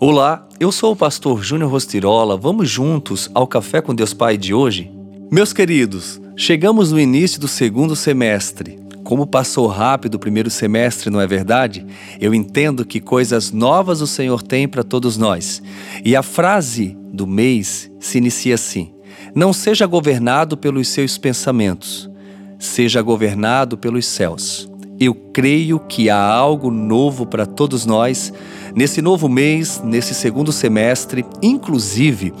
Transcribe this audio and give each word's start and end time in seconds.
Olá, 0.00 0.46
eu 0.60 0.70
sou 0.70 0.92
o 0.92 0.96
pastor 0.96 1.42
Júnior 1.42 1.72
Rostirola. 1.72 2.36
Vamos 2.36 2.70
juntos 2.70 3.28
ao 3.34 3.48
Café 3.48 3.80
com 3.80 3.92
Deus 3.92 4.14
Pai 4.14 4.36
de 4.36 4.54
hoje? 4.54 4.92
Meus 5.28 5.52
queridos, 5.52 6.20
chegamos 6.36 6.92
no 6.92 7.00
início 7.00 7.40
do 7.40 7.48
segundo 7.48 7.96
semestre. 7.96 8.78
Como 9.02 9.26
passou 9.26 9.66
rápido 9.66 10.14
o 10.14 10.18
primeiro 10.20 10.50
semestre, 10.50 11.10
não 11.10 11.20
é 11.20 11.26
verdade? 11.26 11.84
Eu 12.20 12.32
entendo 12.32 12.84
que 12.84 13.00
coisas 13.00 13.50
novas 13.50 14.00
o 14.00 14.06
Senhor 14.06 14.40
tem 14.40 14.68
para 14.68 14.84
todos 14.84 15.16
nós. 15.16 15.60
E 16.04 16.14
a 16.14 16.22
frase 16.22 16.96
do 17.12 17.26
mês 17.26 17.90
se 17.98 18.18
inicia 18.18 18.54
assim: 18.54 18.94
Não 19.34 19.52
seja 19.52 19.84
governado 19.84 20.56
pelos 20.56 20.86
seus 20.86 21.18
pensamentos, 21.18 22.08
seja 22.56 23.02
governado 23.02 23.76
pelos 23.76 24.06
céus. 24.06 24.70
Eu 25.00 25.14
creio 25.14 25.78
que 25.78 26.10
há 26.10 26.20
algo 26.20 26.70
novo 26.70 27.24
para 27.24 27.46
todos 27.46 27.86
nós 27.86 28.32
nesse 28.74 29.00
novo 29.00 29.28
mês, 29.28 29.80
nesse 29.84 30.12
segundo 30.12 30.50
semestre. 30.50 31.24
Inclusive, 31.40 32.32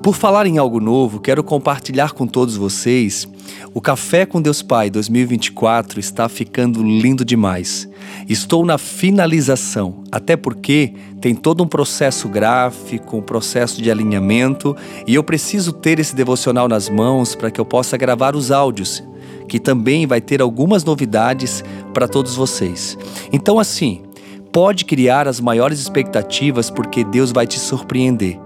por 0.00 0.14
falar 0.14 0.46
em 0.46 0.58
algo 0.58 0.78
novo, 0.80 1.18
quero 1.18 1.42
compartilhar 1.42 2.12
com 2.12 2.26
todos 2.26 2.56
vocês. 2.56 3.26
O 3.72 3.80
Café 3.80 4.24
com 4.24 4.40
Deus 4.40 4.62
Pai 4.62 4.90
2024 4.90 5.98
está 5.98 6.28
ficando 6.28 6.84
lindo 6.84 7.24
demais. 7.24 7.88
Estou 8.28 8.64
na 8.64 8.78
finalização, 8.78 10.04
até 10.12 10.36
porque 10.36 10.92
tem 11.20 11.34
todo 11.34 11.64
um 11.64 11.66
processo 11.66 12.28
gráfico, 12.28 13.16
um 13.16 13.22
processo 13.22 13.82
de 13.82 13.90
alinhamento, 13.90 14.76
e 15.06 15.14
eu 15.14 15.24
preciso 15.24 15.72
ter 15.72 15.98
esse 15.98 16.14
devocional 16.14 16.68
nas 16.68 16.88
mãos 16.88 17.34
para 17.34 17.50
que 17.50 17.60
eu 17.60 17.64
possa 17.64 17.96
gravar 17.96 18.36
os 18.36 18.52
áudios 18.52 19.02
que 19.48 19.58
também 19.58 20.06
vai 20.06 20.20
ter 20.20 20.40
algumas 20.40 20.84
novidades 20.84 21.62
para 21.92 22.08
todos 22.08 22.34
vocês. 22.34 22.96
Então, 23.32 23.58
assim, 23.58 24.02
pode 24.52 24.84
criar 24.84 25.26
as 25.26 25.40
maiores 25.40 25.80
expectativas 25.80 26.70
porque 26.70 27.04
Deus 27.04 27.32
vai 27.32 27.46
te 27.46 27.58
surpreender. 27.58 28.38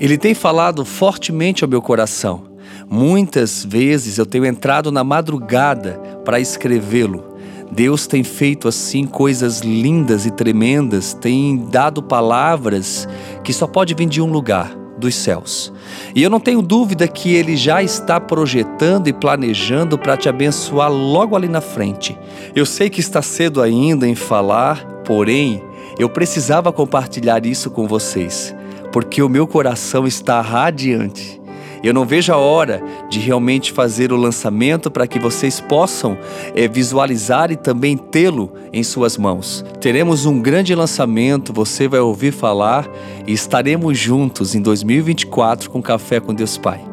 Ele 0.00 0.18
tem 0.18 0.34
falado 0.34 0.84
fortemente 0.84 1.62
ao 1.62 1.70
meu 1.70 1.80
coração. 1.80 2.44
Muitas 2.90 3.64
vezes 3.64 4.18
eu 4.18 4.26
tenho 4.26 4.44
entrado 4.44 4.90
na 4.90 5.04
madrugada 5.04 6.00
para 6.24 6.40
escrevê-lo. 6.40 7.32
Deus 7.70 8.06
tem 8.06 8.22
feito 8.22 8.68
assim 8.68 9.06
coisas 9.06 9.60
lindas 9.60 10.26
e 10.26 10.30
tremendas, 10.30 11.14
tem 11.14 11.56
dado 11.70 12.02
palavras 12.02 13.08
que 13.42 13.52
só 13.52 13.66
pode 13.66 13.94
vir 13.94 14.06
de 14.06 14.20
um 14.20 14.30
lugar, 14.30 14.76
dos 15.02 15.14
céus. 15.14 15.72
E 16.14 16.22
eu 16.22 16.30
não 16.30 16.40
tenho 16.40 16.62
dúvida 16.62 17.06
que 17.06 17.34
Ele 17.34 17.56
já 17.56 17.82
está 17.82 18.18
projetando 18.18 19.08
e 19.08 19.12
planejando 19.12 19.98
para 19.98 20.16
te 20.16 20.28
abençoar 20.28 20.90
logo 20.90 21.36
ali 21.36 21.48
na 21.48 21.60
frente. 21.60 22.16
Eu 22.54 22.64
sei 22.64 22.88
que 22.88 23.00
está 23.00 23.20
cedo 23.20 23.60
ainda 23.60 24.08
em 24.08 24.14
falar, 24.14 24.84
porém, 25.04 25.62
eu 25.98 26.08
precisava 26.08 26.72
compartilhar 26.72 27.44
isso 27.44 27.70
com 27.70 27.86
vocês, 27.86 28.54
porque 28.92 29.22
o 29.22 29.28
meu 29.28 29.46
coração 29.46 30.06
está 30.06 30.40
radiante. 30.40 31.41
Eu 31.82 31.92
não 31.92 32.04
vejo 32.04 32.32
a 32.32 32.36
hora 32.36 32.82
de 33.10 33.18
realmente 33.18 33.72
fazer 33.72 34.12
o 34.12 34.16
lançamento 34.16 34.90
para 34.90 35.06
que 35.06 35.18
vocês 35.18 35.60
possam 35.60 36.16
é, 36.54 36.68
visualizar 36.68 37.50
e 37.50 37.56
também 37.56 37.96
tê-lo 37.96 38.52
em 38.72 38.82
suas 38.82 39.18
mãos. 39.18 39.64
Teremos 39.80 40.24
um 40.24 40.40
grande 40.40 40.74
lançamento, 40.74 41.52
você 41.52 41.88
vai 41.88 42.00
ouvir 42.00 42.32
falar 42.32 42.88
e 43.26 43.32
estaremos 43.32 43.98
juntos 43.98 44.54
em 44.54 44.62
2024 44.62 45.70
com 45.70 45.82
Café 45.82 46.20
com 46.20 46.32
Deus 46.32 46.56
Pai. 46.56 46.92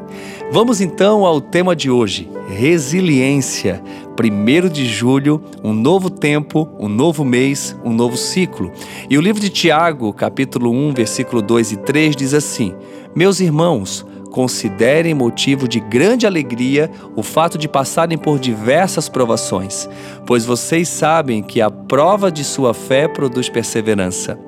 Vamos 0.51 0.81
então 0.81 1.25
ao 1.25 1.39
tema 1.39 1.75
de 1.75 1.91
hoje: 1.91 2.29
resiliência. 2.47 3.81
1 4.21 4.67
de 4.67 4.85
julho, 4.85 5.41
um 5.63 5.71
novo 5.71 6.09
tempo, 6.09 6.67
um 6.77 6.89
novo 6.89 7.23
mês, 7.23 7.73
um 7.85 7.93
novo 7.93 8.17
ciclo. 8.17 8.69
E 9.09 9.17
o 9.17 9.21
livro 9.21 9.39
de 9.39 9.49
Tiago, 9.49 10.11
capítulo 10.11 10.71
1, 10.71 10.93
versículo 10.93 11.41
2 11.41 11.71
e 11.71 11.77
3 11.77 12.17
diz 12.17 12.33
assim: 12.33 12.75
Meus 13.15 13.39
irmãos, 13.39 14.05
Considerem 14.31 15.13
motivo 15.13 15.67
de 15.67 15.79
grande 15.79 16.27
alegria 16.27 16.89
o 17.15 17.23
fato 17.23 17.57
de 17.57 17.67
passarem 17.67 18.17
por 18.17 18.39
diversas 18.39 19.09
provações, 19.09 19.89
pois 20.25 20.45
vocês 20.45 20.87
sabem 20.87 21.41
que 21.41 21.59
a 21.59 21.71
prova 21.71 22.31
de 22.31 22.43
sua 22.43 22.73
fé 22.73 23.07
produz 23.07 23.49
perseverança. 23.49 24.39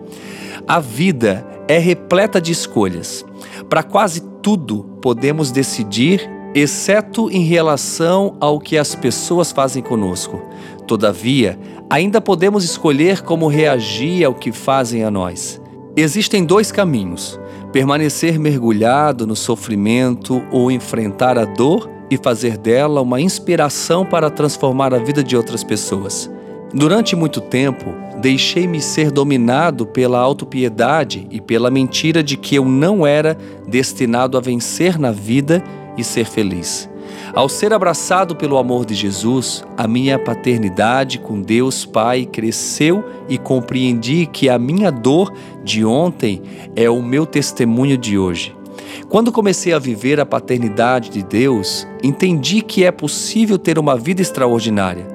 A 0.68 0.80
vida 0.80 1.46
é 1.68 1.80
repleta 1.80 2.40
de 2.40 2.52
escolhas. 2.52 3.26
Para 3.70 3.82
quase 3.82 4.22
tudo 4.42 4.84
podemos 5.02 5.52
decidir, 5.52 6.30
exceto 6.54 7.30
em 7.32 7.44
relação 7.44 8.36
ao 8.40 8.60
que 8.60 8.78
as 8.78 8.94
pessoas 8.94 9.52
fazem 9.52 9.82
conosco. 9.82 10.42
Todavia, 10.86 11.58
ainda 11.90 12.22
podemos 12.22 12.64
escolher 12.64 13.22
como 13.22 13.48
reagir 13.48 14.24
ao 14.26 14.34
que 14.34 14.52
fazem 14.52 15.04
a 15.04 15.10
nós. 15.10 15.60
Existem 15.96 16.46
dois 16.46 16.72
caminhos 16.72 17.40
permanecer 17.72 18.38
mergulhado 18.38 19.26
no 19.26 19.36
sofrimento 19.36 20.44
ou 20.52 20.72
enfrentar 20.72 21.38
a 21.38 21.46
dor 21.46 21.90
e 22.10 22.18
fazer 22.18 22.58
dela 22.58 23.02
uma 23.02 23.22
inspiração 23.22 24.06
para 24.06 24.30
transformar 24.30 24.94
a 24.94 24.98
vida 24.98 25.24
de 25.24 25.38
outras 25.38 25.64
pessoas. 25.64 26.30
Durante 26.74 27.16
muito 27.16 27.40
tempo, 27.40 27.94
deixei-me 28.22 28.82
ser 28.82 29.12
dominado 29.12 29.86
pela 29.86 30.20
autopiedade 30.20 31.28
e 31.32 31.40
pela 31.40 31.72
mentira 31.72 32.22
de 32.22 32.38
que 32.38 32.56
eu 32.56 32.66
não 32.66 33.06
era 33.06 33.38
destinado 33.68 34.38
a 34.38 34.42
vencer 34.42 35.00
na 35.00 35.12
vida 35.12 35.64
e 35.98 36.04
ser 36.04 36.26
feliz. 36.26 36.91
Ao 37.34 37.48
ser 37.48 37.74
abraçado 37.74 38.36
pelo 38.36 38.58
amor 38.58 38.86
de 38.86 38.94
Jesus, 38.94 39.64
a 39.78 39.88
minha 39.88 40.20
paternidade 40.20 41.20
com 41.20 41.42
Deus 41.42 41.86
Pai 41.86 42.26
cresceu 42.26 43.04
e 43.30 43.38
compreendi 43.38 44.26
que 44.26 44.50
a 44.50 44.60
minha 44.60 44.92
dor 44.92 45.34
de 45.64 45.86
ontem 45.86 46.42
é 46.76 46.90
o 46.90 47.02
meu 47.02 47.26
testemunho 47.26 47.98
de 47.98 48.18
hoje. 48.18 48.56
Quando 49.08 49.32
comecei 49.32 49.74
a 49.74 49.80
viver 49.80 50.20
a 50.20 50.26
paternidade 50.26 51.10
de 51.10 51.24
Deus, 51.24 51.88
entendi 52.04 52.62
que 52.62 52.84
é 52.84 52.92
possível 52.92 53.58
ter 53.58 53.78
uma 53.78 53.98
vida 53.98 54.22
extraordinária, 54.22 55.08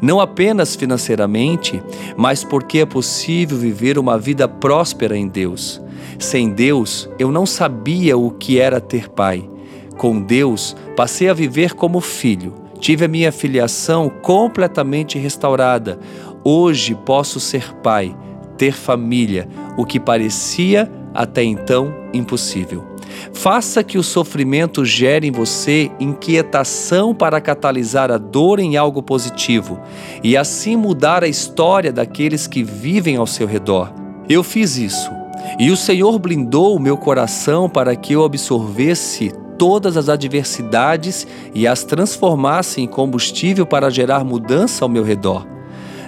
não 0.00 0.20
apenas 0.20 0.74
financeiramente, 0.74 1.82
mas 2.16 2.42
porque 2.44 2.78
é 2.78 2.86
possível 2.86 3.56
viver 3.56 3.98
uma 3.98 4.18
vida 4.18 4.48
próspera 4.48 5.16
em 5.16 5.28
Deus. 5.28 5.80
Sem 6.18 6.50
Deus, 6.50 7.08
eu 7.18 7.30
não 7.30 7.46
sabia 7.46 8.16
o 8.16 8.30
que 8.30 8.58
era 8.58 8.80
ter 8.80 9.08
pai. 9.08 9.48
Com 9.96 10.20
Deus, 10.20 10.76
passei 10.96 11.28
a 11.28 11.34
viver 11.34 11.74
como 11.74 12.00
filho. 12.00 12.54
Tive 12.78 13.04
a 13.04 13.08
minha 13.08 13.32
filiação 13.32 14.08
completamente 14.10 15.18
restaurada. 15.18 15.98
Hoje 16.42 16.94
posso 16.94 17.40
ser 17.40 17.74
pai, 17.76 18.14
ter 18.58 18.74
família, 18.74 19.48
o 19.76 19.84
que 19.84 19.98
parecia 19.98 20.90
até 21.14 21.42
então 21.42 21.94
impossível. 22.12 22.84
Faça 23.32 23.82
que 23.82 23.96
o 23.96 24.02
sofrimento 24.02 24.84
gere 24.84 25.28
em 25.28 25.30
você 25.30 25.90
inquietação 26.00 27.14
para 27.14 27.40
catalisar 27.40 28.10
a 28.10 28.18
dor 28.18 28.58
em 28.58 28.76
algo 28.76 29.02
positivo 29.02 29.80
e 30.22 30.36
assim 30.36 30.76
mudar 30.76 31.22
a 31.22 31.28
história 31.28 31.92
daqueles 31.92 32.46
que 32.46 32.62
vivem 32.62 33.16
ao 33.16 33.26
seu 33.26 33.46
redor. 33.46 33.92
Eu 34.28 34.42
fiz 34.42 34.76
isso 34.76 35.10
e 35.58 35.70
o 35.70 35.76
Senhor 35.76 36.18
blindou 36.18 36.74
o 36.76 36.80
meu 36.80 36.96
coração 36.96 37.68
para 37.68 37.94
que 37.94 38.12
eu 38.12 38.24
absorvesse 38.24 39.32
todas 39.58 39.96
as 39.96 40.08
adversidades 40.08 41.26
e 41.54 41.66
as 41.66 41.84
transformasse 41.84 42.80
em 42.80 42.86
combustível 42.86 43.66
para 43.66 43.90
gerar 43.90 44.24
mudança 44.24 44.84
ao 44.84 44.88
meu 44.88 45.02
redor. 45.02 45.46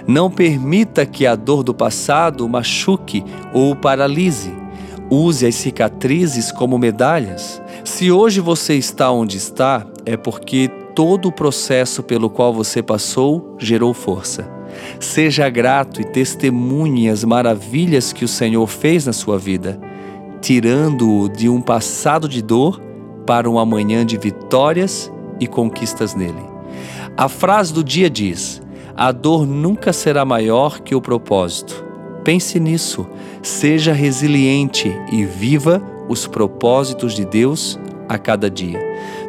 Não 0.07 0.31
permita 0.31 1.05
que 1.05 1.25
a 1.25 1.35
dor 1.35 1.63
do 1.63 1.73
passado 1.73 2.45
o 2.45 2.49
machuque 2.49 3.23
ou 3.53 3.71
o 3.71 3.75
paralise. 3.75 4.53
Use 5.09 5.45
as 5.45 5.55
cicatrizes 5.55 6.51
como 6.51 6.77
medalhas. 6.77 7.61
Se 7.83 8.11
hoje 8.11 8.39
você 8.39 8.75
está 8.75 9.11
onde 9.11 9.37
está, 9.37 9.85
é 10.05 10.15
porque 10.15 10.69
todo 10.95 11.27
o 11.27 11.31
processo 11.31 12.01
pelo 12.01 12.29
qual 12.29 12.53
você 12.53 12.81
passou 12.81 13.55
gerou 13.59 13.93
força. 13.93 14.49
Seja 14.99 15.49
grato 15.49 16.01
e 16.01 16.05
testemunhe 16.05 17.09
as 17.09 17.23
maravilhas 17.23 18.13
que 18.13 18.25
o 18.25 18.27
Senhor 18.27 18.67
fez 18.67 19.05
na 19.05 19.13
sua 19.13 19.37
vida, 19.37 19.79
tirando-o 20.41 21.29
de 21.29 21.49
um 21.49 21.61
passado 21.61 22.27
de 22.27 22.41
dor 22.41 22.81
para 23.27 23.49
um 23.49 23.59
amanhã 23.59 24.05
de 24.05 24.17
vitórias 24.17 25.11
e 25.39 25.45
conquistas 25.45 26.15
nele. 26.15 26.43
A 27.15 27.27
frase 27.27 27.73
do 27.73 27.83
dia 27.83 28.09
diz: 28.09 28.61
A 28.95 29.11
dor 29.11 29.45
nunca 29.45 29.91
será 29.91 30.23
maior 30.23 30.79
que 30.79 30.95
o 30.95 31.01
propósito. 31.01 31.85
Pense 32.23 32.59
nisso, 32.59 33.05
seja 33.43 33.93
resiliente 33.93 34.91
e 35.11 35.25
viva 35.25 35.81
os 36.09 36.25
propósitos 36.25 37.13
de 37.13 37.25
Deus 37.25 37.77
a 38.07 38.17
cada 38.17 38.49
dia. 38.49 38.79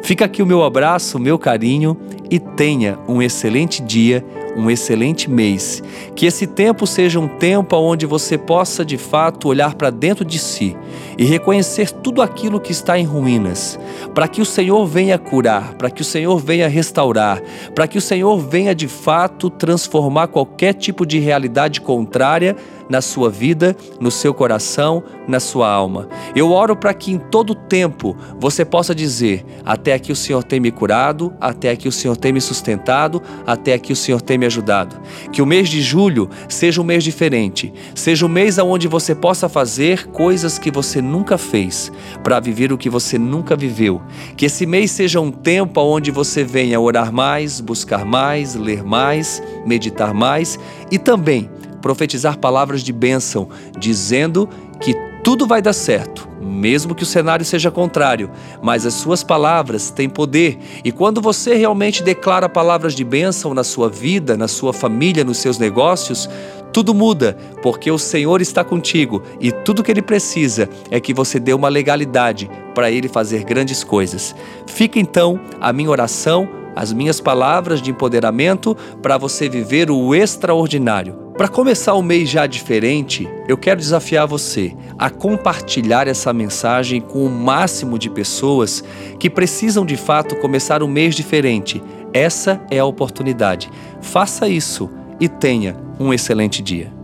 Fica 0.01 0.25
aqui 0.25 0.41
o 0.41 0.45
meu 0.45 0.63
abraço, 0.63 1.17
o 1.17 1.21
meu 1.21 1.37
carinho 1.37 1.97
e 2.29 2.39
tenha 2.39 2.99
um 3.07 3.21
excelente 3.21 3.81
dia 3.81 4.23
um 4.55 4.69
excelente 4.69 5.29
mês. 5.29 5.81
Que 6.15 6.25
esse 6.25 6.45
tempo 6.45 6.85
seja 6.85 7.19
um 7.19 7.27
tempo 7.27 7.75
onde 7.77 8.05
você 8.05 8.37
possa 8.37 8.83
de 8.83 8.97
fato 8.97 9.47
olhar 9.47 9.75
para 9.75 9.89
dentro 9.89 10.25
de 10.25 10.37
si 10.37 10.75
e 11.17 11.25
reconhecer 11.25 11.91
tudo 11.91 12.21
aquilo 12.21 12.59
que 12.59 12.71
está 12.71 12.97
em 12.97 13.03
ruínas, 13.03 13.79
para 14.13 14.27
que 14.27 14.41
o 14.41 14.45
Senhor 14.45 14.85
venha 14.85 15.17
curar, 15.17 15.75
para 15.75 15.89
que 15.89 16.01
o 16.01 16.05
Senhor 16.05 16.37
venha 16.37 16.67
restaurar, 16.67 17.41
para 17.73 17.87
que 17.87 17.97
o 17.97 18.01
Senhor 18.01 18.37
venha 18.39 18.73
de 18.73 18.87
fato 18.87 19.49
transformar 19.49 20.27
qualquer 20.27 20.73
tipo 20.73 21.05
de 21.05 21.19
realidade 21.19 21.81
contrária 21.81 22.55
na 22.89 23.01
sua 23.01 23.29
vida, 23.29 23.77
no 23.99 24.09
seu 24.09 24.33
coração, 24.33 25.03
na 25.27 25.39
sua 25.39 25.69
alma. 25.69 26.09
Eu 26.35 26.51
oro 26.51 26.75
para 26.75 26.93
que 26.93 27.11
em 27.11 27.19
todo 27.19 27.53
tempo 27.53 28.17
você 28.39 28.65
possa 28.65 28.95
dizer: 28.95 29.45
até 29.63 29.93
aqui 29.93 30.11
o 30.11 30.15
Senhor 30.15 30.43
tem 30.43 30.59
me 30.59 30.71
curado, 30.71 31.31
até 31.39 31.69
aqui 31.69 31.87
o 31.87 31.91
Senhor 31.91 32.17
tem 32.17 32.33
me 32.33 32.41
sustentado, 32.41 33.21
até 33.45 33.73
aqui 33.73 33.93
o 33.93 33.95
Senhor 33.95 34.21
tem 34.21 34.37
me 34.37 34.47
ajudado. 34.47 34.99
Que 35.31 35.41
o 35.41 35.45
mês 35.45 35.69
de 35.69 35.81
julho 35.81 36.29
seja 36.47 36.81
um 36.81 36.83
mês 36.83 37.03
diferente, 37.03 37.71
seja 37.93 38.25
um 38.25 38.29
mês 38.29 38.57
onde 38.57 38.87
você 38.87 39.13
possa 39.13 39.47
fazer 39.47 40.07
coisas 40.07 40.57
que 40.57 40.71
você 40.71 41.01
nunca 41.01 41.37
fez, 41.37 41.91
para 42.23 42.39
viver 42.39 42.73
o 42.73 42.77
que 42.77 42.89
você 42.89 43.17
nunca 43.17 43.55
viveu. 43.55 44.01
Que 44.35 44.45
esse 44.45 44.65
mês 44.65 44.91
seja 44.91 45.19
um 45.19 45.31
tempo 45.31 45.79
onde 45.81 46.09
você 46.09 46.43
venha 46.43 46.79
orar 46.79 47.13
mais, 47.13 47.61
buscar 47.61 48.03
mais, 48.03 48.55
ler 48.55 48.83
mais, 48.83 49.43
meditar 49.65 50.13
mais 50.13 50.57
e 50.91 50.97
também 50.97 51.49
profetizar 51.81 52.37
palavras 52.37 52.81
de 52.81 52.93
bênção, 52.93 53.49
dizendo 53.77 54.47
que 54.79 54.93
tudo 55.23 55.45
vai 55.45 55.61
dar 55.61 55.73
certo, 55.73 56.27
mesmo 56.41 56.95
que 56.95 57.03
o 57.03 57.05
cenário 57.05 57.45
seja 57.45 57.69
contrário, 57.69 58.31
mas 58.61 58.85
as 58.85 58.93
suas 58.93 59.21
palavras 59.21 59.91
têm 59.91 60.09
poder, 60.09 60.57
e 60.83 60.91
quando 60.91 61.21
você 61.21 61.55
realmente 61.55 62.01
declara 62.01 62.47
palavras 62.47 62.95
de 62.95 63.03
bênção 63.03 63.53
na 63.53 63.63
sua 63.63 63.89
vida, 63.89 64.37
na 64.37 64.47
sua 64.47 64.71
família, 64.71 65.23
nos 65.23 65.37
seus 65.37 65.57
negócios, 65.57 66.29
tudo 66.71 66.93
muda, 66.93 67.35
porque 67.61 67.91
o 67.91 67.97
Senhor 67.97 68.41
está 68.41 68.63
contigo 68.63 69.23
e 69.39 69.51
tudo 69.51 69.83
que 69.83 69.91
ele 69.91 70.01
precisa 70.01 70.69
é 70.91 70.99
que 70.99 71.13
você 71.13 71.39
dê 71.39 71.53
uma 71.53 71.67
legalidade 71.67 72.49
para 72.75 72.91
ele 72.91 73.07
fazer 73.07 73.43
grandes 73.43 73.83
coisas. 73.83 74.35
Fica 74.67 74.99
então 74.99 75.39
a 75.59 75.73
minha 75.73 75.89
oração, 75.89 76.47
as 76.75 76.93
minhas 76.93 77.19
palavras 77.19 77.81
de 77.81 77.89
empoderamento 77.89 78.77
para 79.01 79.17
você 79.17 79.49
viver 79.49 79.89
o 79.89 80.13
extraordinário 80.13 81.28
para 81.39 81.47
começar 81.47 81.93
o 81.93 82.01
mês 82.01 82.29
já 82.29 82.45
diferente, 82.45 83.25
eu 83.47 83.55
quero 83.55 83.79
desafiar 83.79 84.27
você 84.27 84.75
a 84.97 85.09
compartilhar 85.09 86.05
essa 86.05 86.33
mensagem 86.33 86.99
com 86.99 87.25
o 87.25 87.29
máximo 87.29 87.97
de 87.97 88.09
pessoas 88.09 88.83
que 89.17 89.29
precisam 89.29 89.85
de 89.85 89.95
fato 89.95 90.35
começar 90.35 90.83
um 90.83 90.87
mês 90.89 91.15
diferente. 91.15 91.81
Essa 92.11 92.61
é 92.69 92.79
a 92.79 92.83
oportunidade. 92.83 93.71
Faça 94.01 94.49
isso 94.49 94.89
e 95.17 95.29
tenha 95.29 95.77
um 95.97 96.13
excelente 96.13 96.61
dia. 96.61 96.98